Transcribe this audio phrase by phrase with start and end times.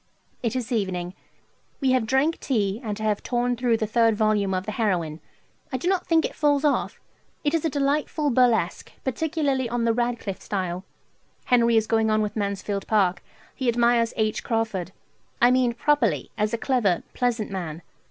[0.41, 1.13] It is evening.
[1.79, 4.51] We have drank tea, and I have torn through the third vol.
[4.55, 5.19] of the "Heroine."
[5.71, 6.99] I do not think it falls off.
[7.43, 10.83] It is a delightful burlesque, particularly on the Radcliffe style.
[11.45, 13.21] Henry is going on with "Mansfield Park."
[13.53, 14.43] He admires H.
[14.43, 14.91] Crawford:
[15.39, 17.83] I mean properly, as a clever, pleasant man.